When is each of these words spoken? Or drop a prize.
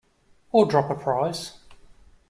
Or 0.51 0.65
drop 0.65 0.89
a 0.89 0.95
prize. 0.95 1.59